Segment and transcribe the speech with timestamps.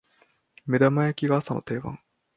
[0.65, 1.99] 目玉焼きが朝の定番